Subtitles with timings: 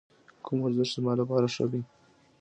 [0.43, 1.81] کوم ورزش زما لپاره ښه دی؟